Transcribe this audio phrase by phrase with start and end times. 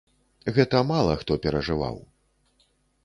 [0.55, 2.01] Гэта мала хто перажываў.